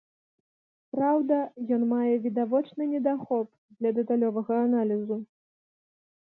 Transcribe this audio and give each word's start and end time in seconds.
Праўда, 0.95 1.35
ён 1.77 1.81
мае 1.91 2.13
відавочны 2.23 2.83
недахоп 2.95 3.47
для 3.77 3.93
дэталёвага 3.99 4.53
аналізу. 4.65 5.21